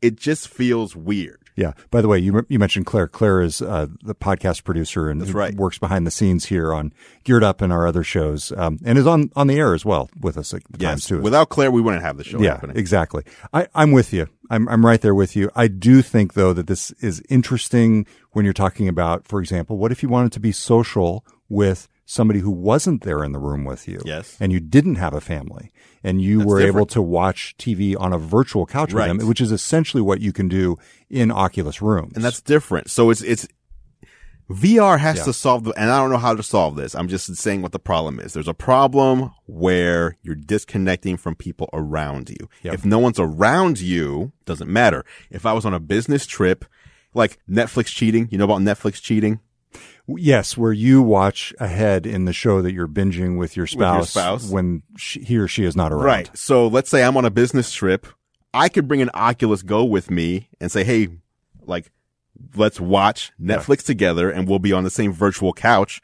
[0.03, 1.39] it just feels weird.
[1.55, 1.73] Yeah.
[1.91, 3.07] By the way, you you mentioned Claire.
[3.07, 5.53] Claire is uh, the podcast producer and right.
[5.55, 6.91] works behind the scenes here on
[7.23, 10.09] Geared Up and our other shows, um, and is on on the air as well
[10.19, 11.05] with us at times Yes.
[11.05, 11.21] too.
[11.21, 12.77] Without Claire, we wouldn't have the show yeah, happening.
[12.77, 13.23] exactly.
[13.53, 14.27] I, I'm with you.
[14.49, 15.51] I'm I'm right there with you.
[15.55, 19.91] I do think though that this is interesting when you're talking about, for example, what
[19.91, 23.87] if you wanted to be social with somebody who wasn't there in the room with
[23.87, 24.01] you?
[24.05, 24.37] Yes.
[24.39, 25.71] And you didn't have a family
[26.03, 29.09] and you That's were able to watch TV on a virtual couch Right.
[29.09, 30.77] with them, which is essentially what you can do
[31.09, 32.13] in Oculus rooms.
[32.15, 32.89] and that's different.
[32.89, 33.47] So it's it's
[34.51, 35.23] VR has Yeah.
[35.23, 36.93] to solve the, and I don't know how to solve this.
[36.93, 38.33] I'm just saying what the problem is.
[38.33, 42.49] There's a problem where you're disconnecting from people around you.
[42.61, 42.73] Yep.
[42.73, 45.05] If no one's around you, doesn't matter.
[45.31, 46.65] If I was on a business trip,
[47.13, 49.39] like Netflix cheating, you know about Netflix cheating?
[50.07, 54.11] Yes, where you watch ahead in the show that you're binging with your your spouse,
[54.11, 54.49] spouse.
[54.49, 56.03] when she, he or she is not around.
[56.03, 56.37] Right.
[56.37, 58.05] So let's say I'm on a business trip.
[58.53, 61.07] I could bring an Oculus Go with me and say, Hey,
[61.65, 61.91] like,
[62.55, 66.01] let's watch Netflix together and we'll be on the same virtual couch.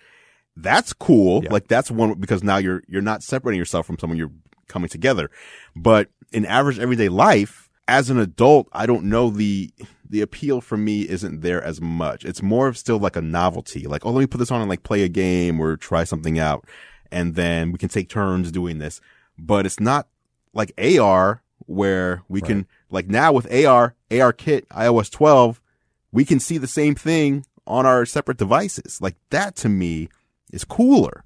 [0.55, 1.43] That's cool.
[1.43, 1.51] Yeah.
[1.51, 4.31] Like that's one because now you're, you're not separating yourself from someone you're
[4.67, 5.29] coming together.
[5.75, 9.71] But in average everyday life, as an adult, I don't know the,
[10.09, 12.25] the appeal for me isn't there as much.
[12.25, 13.85] It's more of still like a novelty.
[13.87, 16.39] Like, oh, let me put this on and like play a game or try something
[16.39, 16.65] out.
[17.11, 19.01] And then we can take turns doing this.
[19.37, 20.07] But it's not
[20.53, 25.61] like AR where we can, like now with AR, AR kit, iOS 12,
[26.11, 28.99] we can see the same thing on our separate devices.
[28.99, 30.09] Like that to me
[30.51, 31.23] is cooler.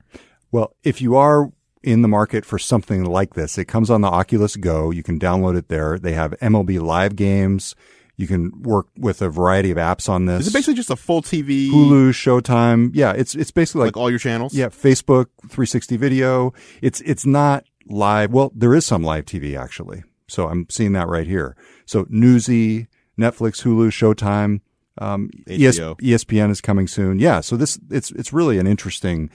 [0.52, 4.08] Well, if you are in the market for something like this, it comes on the
[4.08, 4.91] Oculus Go.
[4.91, 5.98] You can download it there.
[5.98, 7.76] They have MLB live games.
[8.15, 10.41] You can work with a variety of apps on this.
[10.41, 11.69] Is it basically just a full TV?
[11.69, 12.91] Hulu, Showtime?
[12.93, 14.54] Yeah, it's it's basically like, like, all your channels?
[14.54, 16.54] yeah, Facebook 360 video.
[16.82, 18.32] It's it's not live.
[18.32, 20.04] Well, there is some live TV actually.
[20.28, 21.56] So I'm seeing that right here.
[21.86, 22.88] So Newsy,
[23.19, 24.62] Netflix, Hulu, Showtime,
[24.99, 27.17] um, ES- ESPN is coming soon.
[27.19, 29.32] Yeah, so this it's it's really an interesting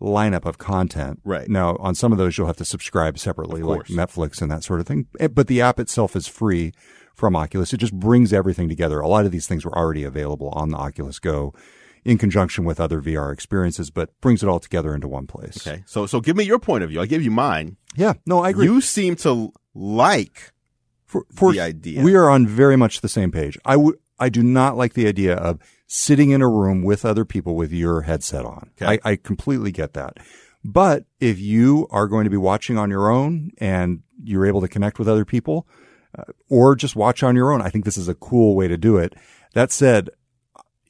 [0.00, 1.20] lineup of content.
[1.24, 1.48] Right.
[1.48, 3.86] Now, on some of those you'll have to subscribe separately like.
[3.86, 5.06] Netflix and that sort of thing.
[5.18, 6.72] Eh, But the app itself is free
[7.20, 7.72] from Oculus.
[7.72, 8.98] It just brings everything together.
[9.00, 11.54] A lot of these things were already available on the Oculus Go
[12.02, 15.64] in conjunction with other VR experiences, but brings it all together into one place.
[15.64, 15.84] Okay.
[15.86, 17.00] So, so give me your point of view.
[17.00, 17.76] I give you mine.
[17.94, 18.64] Yeah, no, I agree.
[18.64, 20.52] You seem to like
[21.04, 22.02] for, for the idea.
[22.02, 23.58] We are on very much the same page.
[23.66, 27.26] I would, I do not like the idea of sitting in a room with other
[27.26, 28.70] people with your headset on.
[28.80, 28.98] Okay.
[29.04, 30.16] I, I completely get that.
[30.64, 34.68] But if you are going to be watching on your own and you're able to
[34.68, 35.66] connect with other people,
[36.18, 38.76] uh, or just watch on your own, I think this is a cool way to
[38.76, 39.14] do it.
[39.54, 40.10] That said,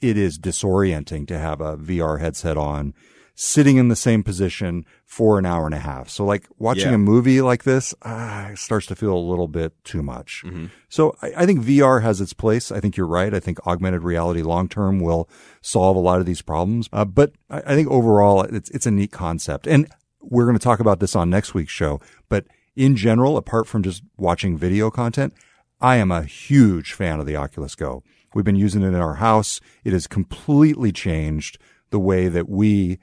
[0.01, 2.95] it is disorienting to have a VR headset on,
[3.35, 6.09] sitting in the same position for an hour and a half.
[6.11, 6.95] So like watching Yeah.
[6.97, 10.43] a movie like this, ah, starts to feel a little bit too much.
[10.45, 10.67] Mm-hmm.
[10.91, 12.71] So I, I think VR has its place.
[12.71, 13.33] I think you're right.
[13.33, 15.29] I think augmented reality long term will
[15.63, 16.89] solve a lot of these problems.
[16.93, 19.67] Uh, but I, I think overall it's, it's a neat concept.
[19.67, 19.89] And
[20.21, 21.99] we're going to talk about this on next week's show.
[22.29, 22.45] But
[22.81, 25.35] in general, apart from just watching video content,
[25.83, 28.03] I am a huge fan of the Oculus Go.
[28.35, 29.61] We've been using it in our house.
[29.85, 31.59] It has completely changed
[31.91, 32.99] the way that we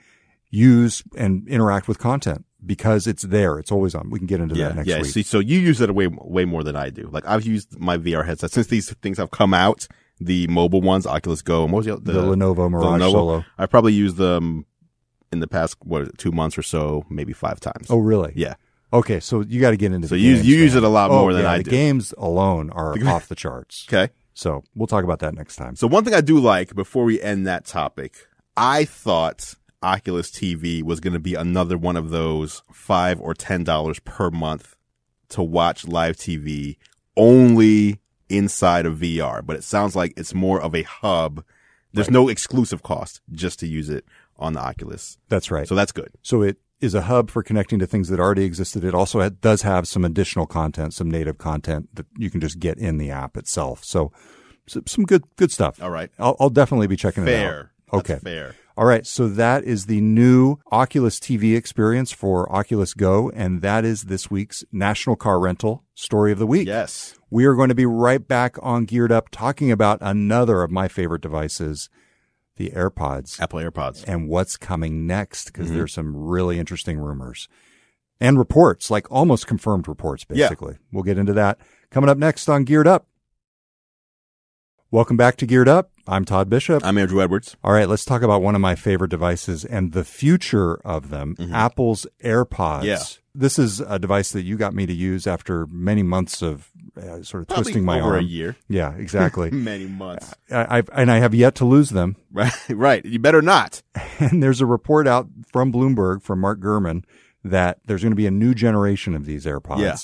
[0.50, 3.60] use and interact with content because it's there.
[3.60, 4.10] It's always on.
[4.10, 5.02] We can get into yeah, that next yeah.
[5.02, 5.12] week.
[5.12, 7.08] See, so you use it way, way more than I do.
[7.12, 9.88] Like I've used my VR headset since these things have come out.
[10.20, 13.12] The mobile ones, Oculus Go, and what was the, the, Lenovo Mirage Lenovo.
[13.12, 13.46] Solo.
[13.60, 14.66] I probably used them
[15.32, 17.92] in the past, what, two months or so, maybe five times.
[17.92, 18.34] Oh, really?
[18.36, 18.56] yeah.
[18.94, 20.84] Okay, so you got to get into So the you- games, you use man.
[20.84, 21.72] it a lot Oh, more than yeah, I the do.
[21.72, 23.86] games alone are off the charts.
[23.92, 24.12] Okay.
[24.34, 25.76] So we'll talk about that next time.
[25.76, 30.84] So one thing I do like before we end that topic, I thought Oculus TV
[30.84, 34.76] was going to be another one of those five or ten dollars per month
[35.30, 36.78] to watch live TV
[37.16, 41.44] only inside of VR, but it sounds like it's more of a hub.
[41.94, 44.06] There's no exclusive cost just to use it
[44.38, 45.18] on the Oculus.
[45.30, 45.68] That's right.
[45.68, 46.12] So that's good.
[46.22, 48.84] So it is a hub for connecting to things that already existed.
[48.84, 52.78] It also does have some additional content, some native content that you can just get
[52.78, 53.84] in the app itself.
[53.84, 54.12] So,
[54.68, 55.82] so some good good stuff.
[55.82, 56.12] All right.
[56.20, 57.50] I'll, I'll definitely be checking it out.
[57.50, 57.72] Fair.
[57.92, 58.20] That's Okay.
[58.20, 58.56] fair.
[58.76, 59.08] All right.
[59.08, 63.32] So that is the new Oculus TV experience for Oculus Go.
[63.32, 66.68] And that is this week's National Car Rental Story of the Week.
[66.68, 67.16] Yes.
[67.32, 70.88] We are going to be right back on Geared Up talking about another of my
[70.88, 71.90] favorite devices,
[72.58, 74.04] the AirPods, Apple AirPods.
[74.08, 77.48] and what's coming next because there's some really interesting rumors
[78.20, 80.46] and reports, like almost confirmed reports, Yeah.
[80.48, 80.78] basically.
[80.92, 81.60] We'll get into that
[81.92, 83.08] coming up next on Geared Up.
[84.90, 85.92] Welcome back to Geared Up.
[86.08, 86.86] I'm Todd Bishop.
[86.86, 87.58] I'm Andrew Edwards.
[87.64, 91.36] All right, let's talk about one of my favorite devices and the future of them
[91.54, 92.48] Apple's AirPods.
[92.80, 92.86] Mm-hmm.
[92.86, 93.00] Yeah.
[93.36, 97.24] This is a device that you got me to use after many months of uh,
[97.24, 98.20] sort of Probably twisting my over arm.
[98.26, 99.52] a year, Yeah, exactly.
[99.52, 100.34] many months.
[100.52, 102.16] I, I've, and I have yet to lose them.
[102.32, 103.04] Right, right.
[103.06, 103.82] You better not.
[104.20, 107.04] And there's a report out from Bloomberg from Mark Gurman
[107.44, 109.80] that there's going to be a new generation of these AirPods.
[109.80, 109.96] Yeah.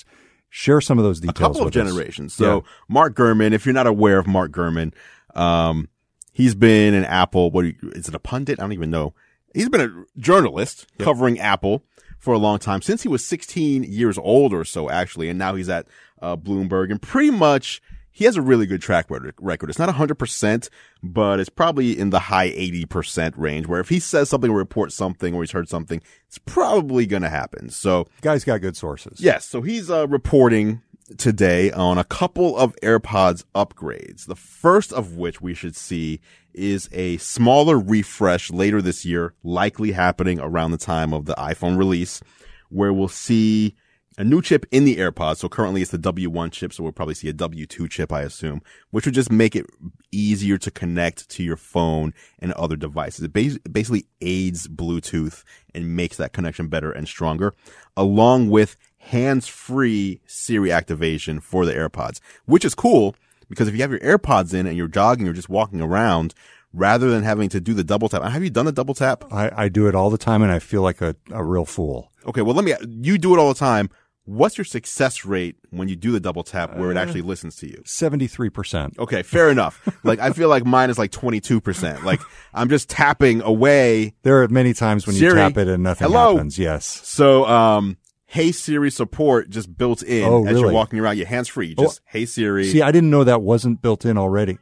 [0.49, 1.36] Share some of those details.
[1.36, 1.88] a couple of with us.
[1.89, 2.34] generations.
[2.34, 4.93] So Mark Gurman, if you're not aware of Mark Gurman,
[5.36, 5.89] um,
[6.32, 7.49] he's been an Apple.
[7.51, 8.13] What do you- is it?
[8.15, 8.60] A pundit?
[8.60, 9.13] I don't even know.
[9.56, 11.84] He's been a journalist covering Apple
[12.19, 15.56] for a long time since he was 16 years old or so, actually, and now
[15.56, 15.88] he's at
[16.24, 17.82] uh, Bloomberg and pretty much.
[18.16, 19.72] He has a really good track record.
[19.72, 20.70] It's not 100%,
[21.02, 24.94] but it's probably in the high 80% range where if he says something or reports
[24.94, 27.72] something or he's heard something, it's probably going to happen.
[27.72, 29.20] So Guy's got good sources.
[29.20, 30.84] Yes, so he's uh, reporting
[31.18, 34.28] today on a couple of AirPods upgrades.
[34.28, 36.20] The first of which we should see
[36.54, 41.78] is a smaller refresh later this year, likely happening around the time of the iPhone
[41.78, 42.22] release,
[42.70, 43.76] where we'll see
[44.17, 45.38] a new chip in the AirPods.
[45.38, 48.62] So currently it's the W1 chip, so we'll probably see a W2 chip, I assume,
[48.91, 49.65] which would just make it
[50.12, 53.23] easier to connect to your phone and other devices.
[53.23, 57.56] It bas- basically aids Bluetooth and makes that connection better and stronger,
[57.97, 63.15] along with hands-free Siri activation for the AirPods, which is cool
[63.49, 66.34] because if you have your AirPods in and you're jogging or just walking around,
[66.73, 69.23] rather than having to do the double tap, have you done the double tap?
[69.32, 72.12] I, I do it all the time and I feel like a, a real fool.
[72.26, 73.89] Okay, well, let me, you do it all the time.
[74.26, 77.68] What's your success rate when you do the double tap where it actually listens to
[77.68, 77.82] you?
[77.86, 78.98] 73%.
[78.98, 79.86] Okay, fair enough.
[80.04, 82.04] Like, I feel like mine is like 22%.
[82.04, 82.22] Like,
[82.54, 84.14] I'm just tapping away.
[84.24, 86.36] There are many times when you tap it and nothing hello?
[86.36, 86.58] happens.
[86.58, 86.86] Yes.
[86.86, 91.18] So, um, Hey Siri support just built in Oh, as you're walking around.
[91.18, 91.76] Your hands free.
[91.76, 92.66] Just Hey Siri.
[92.66, 94.58] See, I didn't know that wasn't built in already.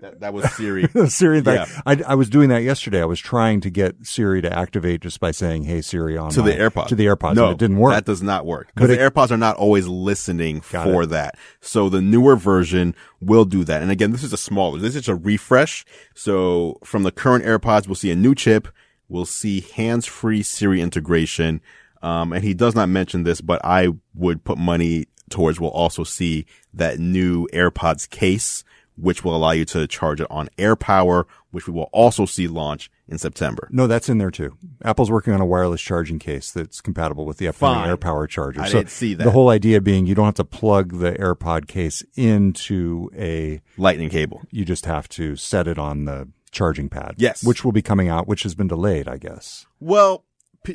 [0.00, 0.86] That, that was Siri.
[1.08, 1.66] Siri, Yeah.
[1.86, 3.00] I, I was doing that yesterday.
[3.00, 6.42] I was trying to get Siri to activate just by saying, "Hey Siri" on to
[6.42, 6.86] the my- AirPods.
[6.88, 7.92] To the AirPods, No, and it didn't work.
[7.94, 11.06] That does not work because the it- AirPods are not always listening for it.
[11.10, 11.36] that.
[11.60, 13.82] So the newer version will do that.
[13.82, 14.78] And again, this is a smaller.
[14.78, 15.84] This is a refresh.
[16.14, 18.68] So from the current AirPods, we'll see a new chip.
[19.08, 21.60] We'll see hands-free Siri integration.
[22.02, 26.04] Um, and he does not mention this, but I would put money towards we'll also
[26.04, 28.62] see that new AirPods case,
[28.96, 32.90] which will allow you to charge it on AirPower, which we will also see launch
[33.08, 33.68] in September.
[33.70, 34.56] no, that's in there too.
[34.82, 37.96] Apple's working on a wireless charging case that's compatible with the upcoming Fine.
[37.96, 38.60] AirPower charger.
[38.62, 39.24] I so didn't see that.
[39.24, 43.60] The whole idea being you don't have to plug the AirPod case into a.
[43.76, 44.42] Lightning cable.
[44.50, 47.14] You just have to set it on the charging pad.
[47.18, 47.44] Yes.
[47.44, 49.66] which will be coming out, which has been delayed, I guess.
[49.80, 50.24] Well,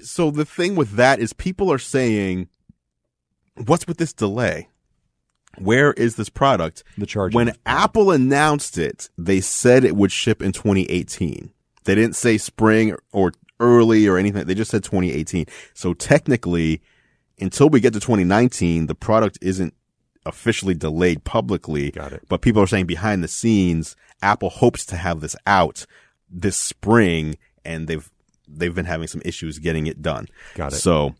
[0.04, 2.50] so the thing with that is people are saying,
[3.66, 4.70] what's with this delay?
[5.60, 6.84] Where is this product?
[6.98, 7.36] The charging.
[7.36, 11.52] When Apple announced it, they said it would ship in 2018.
[11.84, 14.46] They didn't say spring or early or anything.
[14.46, 15.46] They just said 2018.
[15.74, 16.82] So technically,
[17.40, 19.74] until we get to 2019, the product isn't
[20.26, 21.92] officially delayed publicly.
[21.92, 22.24] Got it.
[22.28, 25.86] But people are saying behind the scenes, Apple hopes to have this out
[26.30, 28.10] this spring and they've,
[28.48, 30.28] they've been having some issues getting it done.
[30.56, 30.78] Got it.
[30.78, 31.16] So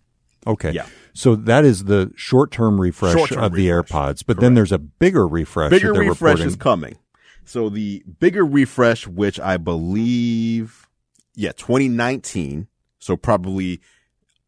[0.48, 0.72] Okay.
[0.72, 0.88] Yeah.
[1.14, 3.92] So that is the short-term refresh Short-term of the refresh.
[3.92, 5.70] AirPods, but then there's a bigger refresh.
[5.72, 6.48] bigger that refresh reporting.
[6.48, 6.98] is coming.
[7.46, 10.88] So the bigger refresh, which I believe,
[11.36, 12.68] yeah, 2019.
[13.00, 13.82] So probably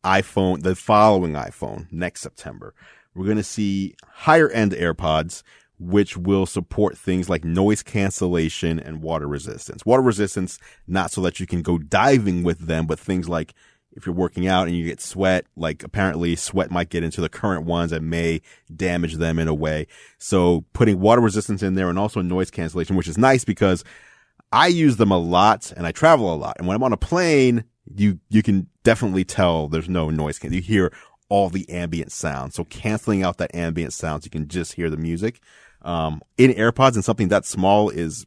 [0.03, 2.73] iPhone, the following iPhone next September.
[3.13, 5.43] We're going to see higher end AirPods,
[5.79, 9.85] which will support things like noise cancellation and water resistance.
[9.85, 13.53] Water resistance, not so that you can go diving with them, but things like
[13.93, 17.29] if you're working out and you get sweat, like apparently sweat might get into the
[17.29, 18.41] current ones and may
[18.73, 19.87] damage them in a way.
[20.17, 23.83] So putting water resistance in there and also noise cancellation, which is nice because
[24.51, 26.55] I use them a lot and I travel a lot.
[26.57, 30.39] And when I'm on a plane, you, you can definitely tell there's no noise.
[30.39, 30.93] can- You hear
[31.29, 32.53] all the ambient sound.
[32.53, 35.39] So canceling out that ambient sounds, you can just hear the music.
[35.81, 38.25] Um, in AirPods and something that small is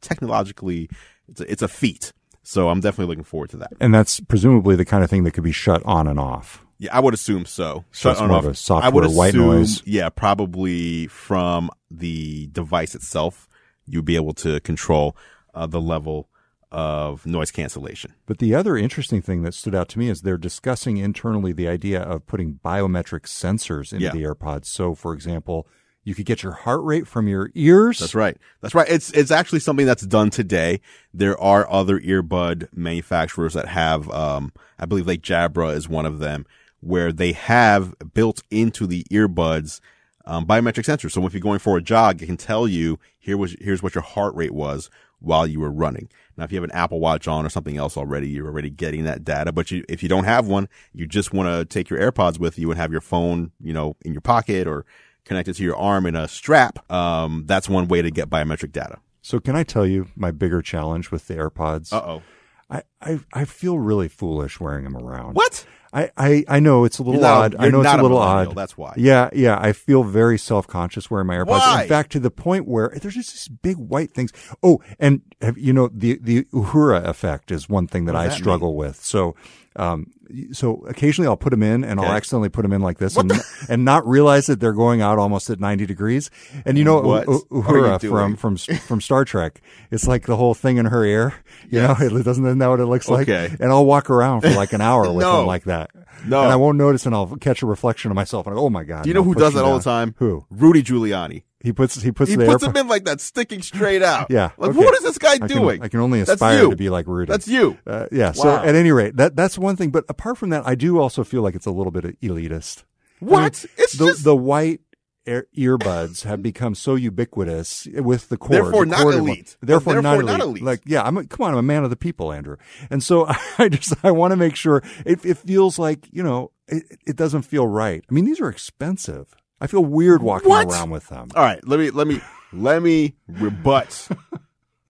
[0.00, 0.88] technologically,
[1.28, 2.12] it's a, it's a feat.
[2.48, 3.72] So I'm definitely looking forward to that.
[3.78, 6.64] and that's presumably the kind of thing that could be shut on and off.
[6.78, 7.84] Yeah, I would assume so.
[7.92, 8.44] So on off.
[8.44, 9.82] of a software I would white noise.
[9.84, 13.48] Yeah, probably from the device itself,
[13.84, 15.14] you'd be able to control
[15.52, 16.30] uh, the level
[16.72, 18.14] of noise cancellation.
[18.24, 21.68] But the other interesting thing that stood out to me is they're discussing internally the
[21.68, 24.12] idea of putting biometric sensors into Yeah.
[24.12, 24.66] the AirPods.
[24.66, 25.66] So, for example,
[26.08, 27.98] you could get your heart rate from your ears.
[27.98, 28.38] That's right.
[28.62, 28.88] That's right.
[28.88, 30.80] It's it's actually something that's done today.
[31.12, 36.18] There are other earbud manufacturers that have, um, I believe like Jabra is one of
[36.18, 36.46] them,
[36.80, 39.80] where they have built into the earbuds
[40.24, 41.12] um, biometric sensors.
[41.12, 43.94] So if you're going for a jog, it can tell you here was here's what
[43.94, 44.88] your heart rate was
[45.20, 46.08] while you were running.
[46.38, 49.04] Now, if you have an Apple Watch on or something else already, you're already getting
[49.04, 49.52] that data.
[49.52, 52.58] But you, if you don't have one, you just want to take your AirPods with
[52.58, 54.86] you and have your phone, you know, in your pocket or
[55.28, 58.98] connected to your arm in a strap, um, that's one way to get biometric data.
[59.22, 61.92] So can I tell you my bigger challenge with the AirPods?
[61.92, 62.22] Uh oh.
[62.70, 65.34] I, I, I feel really foolish wearing them around.
[65.34, 65.64] What?
[65.92, 67.56] I, I, I know it's a little not odd.
[67.58, 68.54] I know it's a little odd.
[68.54, 68.94] that's why.
[68.96, 69.58] Yeah, yeah.
[69.60, 71.46] I feel very self conscious wearing my AirPods.
[71.48, 71.82] Why?
[71.82, 74.32] In fact, to the point where there's just these big white things.
[74.62, 78.36] Oh, and have, you know the the Uhura effect is one thing that I that
[78.36, 78.96] struggle with.
[79.02, 79.34] So.
[79.76, 80.10] Um,
[80.50, 83.32] so occasionally I'll put them in and I'll accidentally put them in like this and,
[83.68, 86.30] and not realize that they're going out almost at 90 degrees.
[86.66, 90.26] And you know, What U- are you Uhura from, from, from Star Trek, it's like
[90.26, 91.32] the whole thing in her ear.
[91.70, 93.28] You know, it doesn't isn't that what it looks like?
[93.28, 93.54] Okay.
[93.60, 95.38] And I'll walk around for like an hour with No.
[95.38, 95.87] them like that.
[96.26, 96.42] No.
[96.42, 98.70] And I won't notice and I'll catch a reflection of myself and I go, oh
[98.70, 99.04] my God.
[99.04, 99.78] Do you know who does that all down.
[99.78, 100.14] the time?
[100.18, 100.46] Who?
[100.50, 101.44] Rudy Giuliani.
[101.60, 104.28] He puts, he puts He puts them in like that, sticking straight out.
[104.30, 104.50] Yeah.
[104.58, 104.78] Like, okay.
[104.78, 105.82] what is this guy I can- doing?
[105.82, 107.30] I can only aspire to be like Rudy.
[107.30, 107.78] That's you.
[107.86, 108.32] Uh, yeah.
[108.32, 109.90] So at any rate, that that's one thing.
[109.90, 112.84] But apart from that, I do also feel like it's a little bit elitist.
[113.20, 113.64] I mean, What?
[113.76, 114.80] It's the just the white
[115.28, 118.52] ear, earbuds have become so ubiquitous with the cord.
[118.52, 119.14] Therefore the not one.
[119.14, 119.56] elite.
[119.60, 120.62] Therefore, Therefore not, not elite.
[120.62, 120.62] elite.
[120.64, 122.56] Like, yeah, I'm a, come on, I'm a man of the people, Andrew.
[122.90, 123.26] And so
[123.58, 127.16] I just I want to make sure it, it feels like you know it, it
[127.16, 128.04] doesn't feel right.
[128.08, 129.34] I mean, these are expensive.
[129.60, 130.66] I feel weird walking What?
[130.68, 131.28] around with them.
[131.34, 132.20] All right, let me let me
[132.52, 134.08] let me rebut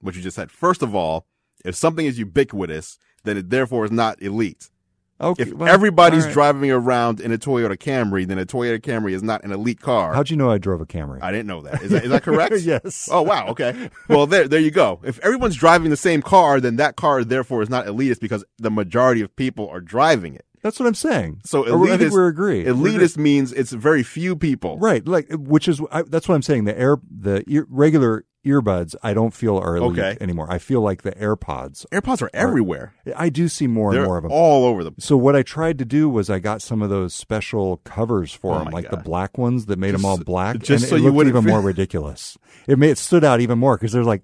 [0.01, 0.51] what you just said.
[0.51, 1.27] First of all,
[1.65, 4.71] if something is ubiquitous, then it therefore is not elite.
[5.21, 6.33] Okay, If well, everybody's all right.
[6.35, 10.15] driving around in a Toyota Camry, then a Toyota Camry is not an elite car.
[10.15, 11.19] How'd you know I drove a Camry?
[11.23, 11.83] I didn't know that.
[11.83, 12.55] Is that, is that correct?
[12.61, 13.09] yes.
[13.11, 13.91] Oh wow, okay.
[14.09, 15.01] Well, there, there you go.
[15.03, 18.71] If everyone's driving the same car, then that car therefore is not elitist because the
[18.71, 20.45] majority of people are driving it.
[20.63, 21.41] That's what I'm saying.
[21.45, 22.65] So Or I think elitist- we're agree.
[22.65, 24.79] We're Elitist means it's very few people.
[24.79, 25.07] right?
[25.07, 26.65] Like, which is I, that's what I'm saying.
[26.65, 30.17] The air, the ear, regular earbuds, I don't feel are elite Okay.
[30.21, 30.47] anymore.
[30.51, 31.85] I feel like the AirPods.
[31.93, 32.95] AirPods are everywhere.
[33.17, 34.33] I do see more They're and more of them.
[34.33, 34.93] all over the.
[34.99, 38.55] So what I tried to do was I got some of those special covers for
[38.55, 39.05] Oh them, my like the God.
[39.05, 40.59] black ones that made them all black.
[40.59, 42.37] just and so it you looked wouldn't even feel- more ridiculous.
[42.67, 44.23] It made it stood out even more because there's like,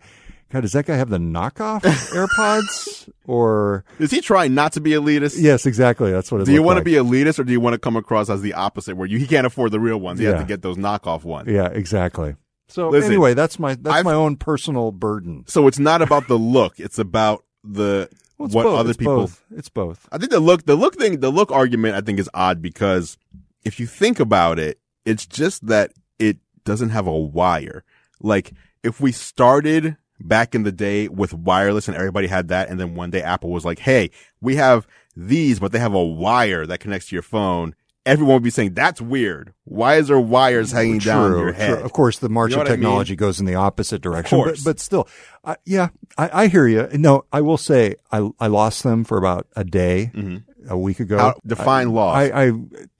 [0.50, 1.80] God, does that guy have the knockoff
[2.28, 3.84] AirPods or?
[3.98, 5.36] Is he trying not to be elitist?
[5.38, 6.10] Yes, exactly.
[6.12, 7.96] That's what it Do you want to be elitist or do you want to come
[7.96, 10.18] across as the opposite where you, he can't afford the real ones?
[10.20, 10.40] He has Yeah.
[10.40, 11.48] to get those knockoff ones.
[11.50, 12.36] Yeah, exactly.
[12.68, 15.44] So Listen, anyway, that's my that's I've- my own personal burden.
[15.46, 16.80] So it's not about the look.
[16.80, 18.78] It's about the, Well, it's what both.
[18.80, 19.16] other it's people.
[19.16, 19.44] Both.
[19.54, 20.08] It's both.
[20.10, 23.16] I think the look, the look thing, the look argument I think is odd because
[23.64, 27.84] if you think about it, it's just that it doesn't have a wire.
[28.20, 32.80] Like if we started back in the day with wireless and everybody had that and
[32.80, 36.66] then one day Apple was like, Hey, we have these, but they have a wire
[36.66, 37.74] that connects to your phone.
[38.06, 39.54] Everyone would be saying, that's weird.
[39.64, 41.58] Why is there wires hanging down True, your true.
[41.58, 41.78] head?
[41.82, 42.80] Of course, the march You know of what I mean?
[42.82, 44.42] technology goes in the opposite direction.
[44.44, 45.08] But, but still,
[45.42, 45.88] I, yeah,
[46.18, 46.86] I, I hear you.
[46.92, 50.70] No, I will say I I lost them for about a day mm-hmm.
[50.70, 51.16] a week ago.
[51.18, 52.32] How- define I, lost.
[52.34, 52.52] I, I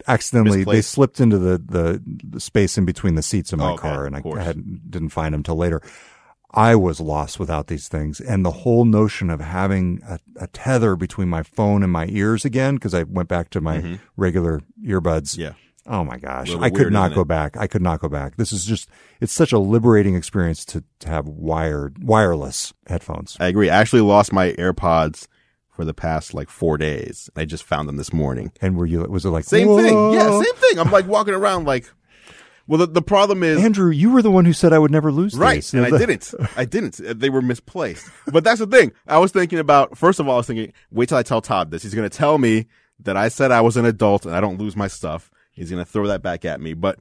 [0.06, 3.82] accidentally they slipped into the, the the space in between the seats of my Okay,
[3.82, 5.82] car, and I hadn't didn't find them till later.
[6.54, 8.20] I was lost without these things.
[8.20, 12.44] And the whole notion of having a, a tether between my phone and my ears
[12.44, 15.34] again, because I went back to my regular earbuds.
[15.34, 15.40] Mm-hmm.
[15.42, 15.52] Yeah.
[15.86, 16.54] Oh my gosh.
[16.54, 17.28] I could not go it?
[17.28, 17.56] back.
[17.58, 18.36] I could not go back.
[18.36, 18.88] This is just,
[19.20, 23.36] it's such a liberating experience to, to have wired, wireless headphones.
[23.38, 23.68] I agree.
[23.68, 25.26] I actually lost my AirPods
[25.70, 27.28] for the past like four days.
[27.36, 28.52] I just found them this morning.
[28.62, 30.12] And were you, was it like, Same thing.
[30.12, 30.78] Yeah, same thing.
[30.78, 31.90] I'm like walking around like,
[32.66, 35.12] well, the, the problem is, Andrew, you were the one who said I would never
[35.12, 35.56] lose right.
[35.56, 35.74] these.
[35.74, 36.34] And I didn't.
[36.56, 37.00] I didn't.
[37.00, 38.08] Uh, They were misplaced.
[38.26, 38.92] But that's the thing.
[39.06, 41.70] I was thinking about, first of all, I was thinking, wait till I tell Todd
[41.70, 41.82] this.
[41.82, 42.66] He's going to tell me
[43.00, 45.30] that I said I was an adult and I don't lose my stuff.
[45.52, 46.74] He's going to throw that back at me.
[46.74, 46.98] But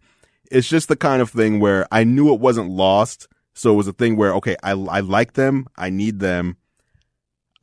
[0.52, 3.28] it's just the kind of thing where I knew it wasn't lost.
[3.54, 5.67] So it was a thing where, okay, I, I like them.
[5.78, 6.58] I need them.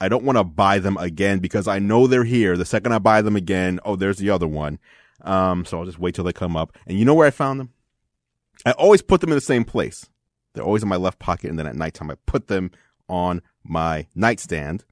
[0.01, 2.57] I don't want to buy them again because I know they're here.
[2.57, 4.79] The second I buy them again, oh, there's the other one.
[5.23, 6.79] Um, so I'll just wait till they come up.
[6.87, 7.71] And you know where I found them?
[8.67, 10.07] I always put them in the same place.
[10.55, 11.51] They're always in my left pocket.
[11.51, 12.71] And then at nighttime, I put them
[13.09, 14.85] on my nightstand.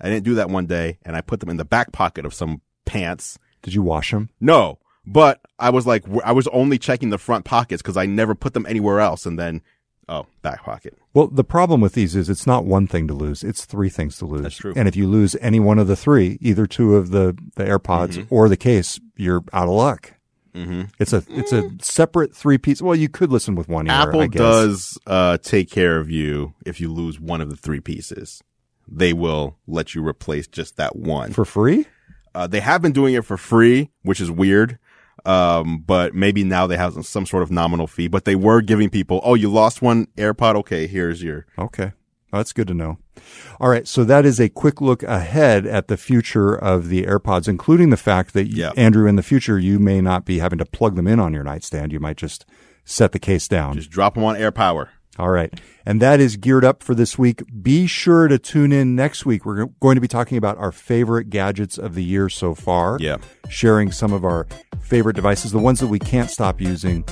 [0.00, 2.34] I didn't do that one day and I put them in the back pocket of
[2.34, 3.38] some pants.
[3.62, 4.28] Did you wash them?
[4.40, 8.34] No, but I was like, I was only checking the front pockets because I never
[8.34, 9.24] put them anywhere else.
[9.24, 9.62] And then,
[10.08, 10.98] oh, back pocket.
[11.14, 14.18] Well, the problem with these is it's not one thing to lose; it's three things
[14.18, 14.42] to lose.
[14.42, 14.72] That's true.
[14.76, 18.18] And if you lose any one of the three, either two of the the AirPods
[18.18, 18.34] Mm-hmm.
[18.34, 20.14] or the case, you're out of luck.
[20.54, 22.80] Hmm It's a it's a separate three piece.
[22.80, 23.92] Well, you could listen with one ear.
[23.92, 24.38] Apple I guess.
[24.38, 28.42] does uh, take care of you if you lose one of the three pieces.
[28.86, 31.32] They will let you replace just that one.
[31.32, 31.86] for free.
[32.34, 34.78] Uh, they have been doing it for free, which is weird.
[35.24, 38.90] Um, but maybe now they have some sort of nominal fee, but they were giving
[38.90, 40.54] people, oh, you lost one AirPod.
[40.56, 41.92] Okay, here's your, Okay.
[42.34, 42.98] Well, that's good to know.
[43.60, 43.86] All right.
[43.86, 47.96] So that is a quick look ahead at the future of the AirPods, including the
[47.96, 48.72] fact that, Yeah.
[48.76, 51.44] Andrew, in the future, you may not be having to plug them in on your
[51.44, 51.92] nightstand.
[51.92, 52.44] You might just
[52.84, 53.76] set the case down.
[53.76, 54.88] Just drop them on AirPower.
[55.18, 55.52] All right.
[55.86, 57.42] And that is geared up for this week.
[57.62, 59.44] Be sure to tune in next week.
[59.44, 62.98] We're going to be talking about our favorite gadgets of the year so far.
[63.00, 63.18] Yeah.
[63.48, 64.46] Sharing some of our
[64.80, 67.04] favorite devices, the ones that we can't stop using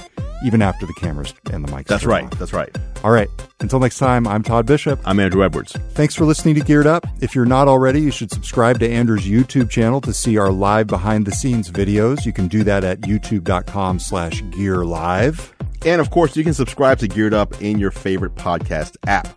[0.45, 1.87] even after the cameras and the mics.
[1.87, 2.29] That's right.
[2.33, 2.75] That's right.
[3.05, 3.29] All right.
[3.61, 5.01] Until next time, I'm Todd Bishop.
[5.05, 5.73] I'm Andrew Edwards.
[5.91, 7.07] Thanks for listening to Geared Up.
[7.21, 10.89] If you're not already, you should subscribe to Andrew's YouTube channel to see our live
[10.89, 12.27] behind the scenes videos.
[12.27, 15.55] You can do that at youtube.com slash gear live.
[15.85, 19.29] And of course, you can subscribe to Geared Up in your favorite podcast app.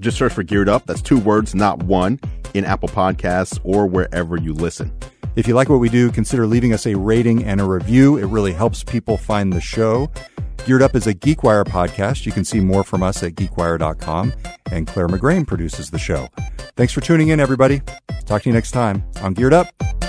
[0.00, 0.86] Just search for Geared Up.
[0.86, 2.18] That's two words, not one,
[2.54, 4.92] in Apple Podcasts or wherever you listen.
[5.36, 8.18] If you like what we do, consider leaving us a rating and a review.
[8.18, 10.10] It really helps people find the show.
[10.66, 12.26] Geared Up is a GeekWire podcast.
[12.26, 14.32] You can see more from us at geekwire.com.
[14.70, 16.28] And Clare McGrane produces the show.
[16.76, 17.80] Thanks for tuning in, everybody.
[18.26, 20.01] Talk to you next time on Geared Up.